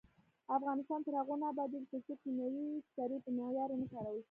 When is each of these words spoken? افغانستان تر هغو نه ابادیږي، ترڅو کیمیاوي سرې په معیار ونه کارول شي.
افغانستان 0.57 0.99
تر 1.05 1.13
هغو 1.19 1.35
نه 1.41 1.45
ابادیږي، 1.53 1.87
ترڅو 1.91 2.13
کیمیاوي 2.23 2.67
سرې 2.95 3.17
په 3.25 3.29
معیار 3.37 3.69
ونه 3.71 3.87
کارول 3.93 4.17
شي. 4.17 4.19